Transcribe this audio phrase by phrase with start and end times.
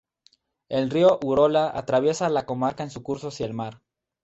[0.67, 3.83] El río Urola atraviesa la comarca en su curso hacia el mar.